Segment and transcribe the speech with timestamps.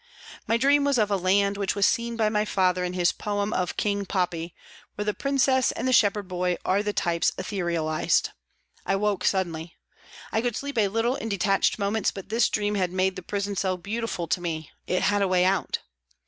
[0.47, 3.53] My dream was of a land which was seen by my father in his poem
[3.53, 4.55] of" King Poppy,"
[4.95, 7.31] where the princess and the WALTON GAOL, LIVERPOOL 265 shepherd boy are the types
[8.17, 8.29] etherealised.
[8.83, 9.75] I woke suddenly.
[10.31, 13.55] I could sleep a little in detached moments, but this dream had made the prison
[13.55, 15.77] cell beautiful to me; it had a way out.